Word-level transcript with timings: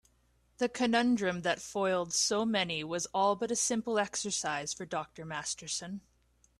The 0.57 0.67
conundrum 0.67 1.41
that 1.43 1.61
foiled 1.61 2.11
so 2.11 2.43
many 2.43 2.83
was 2.83 3.05
all 3.13 3.35
but 3.35 3.51
a 3.51 3.55
simple 3.55 3.99
exercise 3.99 4.73
for 4.73 4.83
Dr. 4.83 5.25
Masterson. 5.25 6.01